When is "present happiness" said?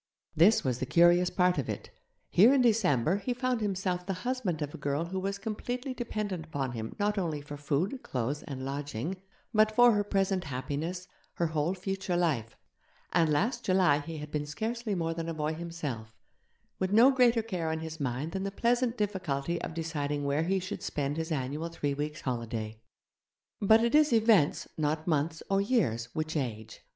10.03-11.07